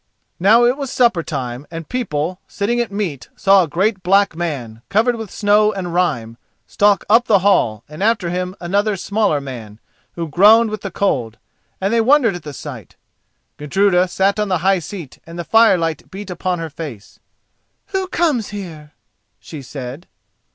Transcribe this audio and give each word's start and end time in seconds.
Now 0.39 0.65
it 0.65 0.77
was 0.77 0.89
supper 0.91 1.21
time, 1.21 1.67
and 1.69 1.87
people, 1.87 2.41
sitting 2.47 2.79
at 2.79 2.91
meat, 2.91 3.29
saw 3.35 3.61
a 3.61 3.67
great 3.67 4.01
black 4.01 4.35
man, 4.35 4.81
covered 4.89 5.15
with 5.15 5.29
snow 5.29 5.71
and 5.71 5.93
rime, 5.93 6.37
stalk 6.65 7.05
up 7.07 7.25
the 7.27 7.37
hall, 7.45 7.83
and 7.87 8.01
after 8.01 8.31
him 8.31 8.55
another 8.59 8.95
smaller 8.97 9.39
man, 9.39 9.79
who 10.13 10.27
groaned 10.27 10.71
with 10.71 10.81
the 10.81 10.89
cold, 10.89 11.37
and 11.79 11.93
they 11.93 12.01
wondered 12.01 12.33
at 12.33 12.41
the 12.41 12.51
sight. 12.51 12.95
Gudruda 13.57 14.07
sat 14.07 14.39
on 14.39 14.47
the 14.47 14.57
high 14.65 14.79
seat 14.79 15.19
and 15.27 15.37
the 15.37 15.43
firelight 15.43 16.09
beat 16.09 16.31
upon 16.31 16.57
her 16.57 16.71
face. 16.71 17.19
"Who 17.89 18.07
comes 18.07 18.49
here?" 18.49 18.93
she 19.39 19.61
said. 19.61 20.07